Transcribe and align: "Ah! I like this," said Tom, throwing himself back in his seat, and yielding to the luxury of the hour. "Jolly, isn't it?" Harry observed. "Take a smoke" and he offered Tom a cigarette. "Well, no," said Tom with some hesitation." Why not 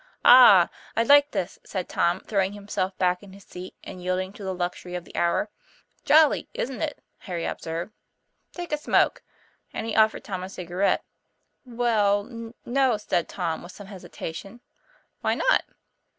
"Ah! 0.25 0.69
I 0.97 1.03
like 1.03 1.29
this," 1.29 1.59
said 1.63 1.87
Tom, 1.87 2.21
throwing 2.21 2.53
himself 2.53 2.97
back 2.97 3.21
in 3.21 3.33
his 3.33 3.43
seat, 3.43 3.75
and 3.83 4.01
yielding 4.01 4.33
to 4.33 4.43
the 4.43 4.51
luxury 4.51 4.95
of 4.95 5.05
the 5.05 5.15
hour. 5.15 5.51
"Jolly, 6.05 6.49
isn't 6.55 6.81
it?" 6.81 7.03
Harry 7.19 7.45
observed. 7.45 7.93
"Take 8.51 8.71
a 8.71 8.77
smoke" 8.79 9.21
and 9.71 9.85
he 9.85 9.95
offered 9.95 10.23
Tom 10.23 10.41
a 10.41 10.49
cigarette. 10.49 11.03
"Well, 11.65 12.51
no," 12.65 12.97
said 12.97 13.29
Tom 13.29 13.61
with 13.61 13.73
some 13.73 13.85
hesitation." 13.85 14.61
Why 15.21 15.35
not 15.35 15.65